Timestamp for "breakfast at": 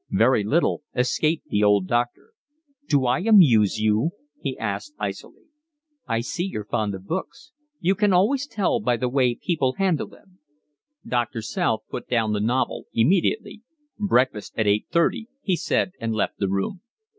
13.99-14.65